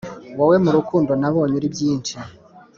wowe 0.37 0.57
mu 0.63 0.69
rukundo 0.75 1.11
nabonye 1.21 1.55
uri 1.59 1.69
byinshi 1.75 2.15